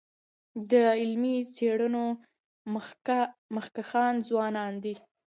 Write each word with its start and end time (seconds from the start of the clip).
د 0.71 0.73
علمي 1.01 1.37
څېړنو 1.55 2.05
مخکښان 3.55 4.13
ځوانان 4.29 4.73
دي. 4.83 4.95